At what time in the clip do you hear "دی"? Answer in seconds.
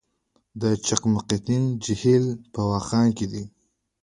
3.31-3.43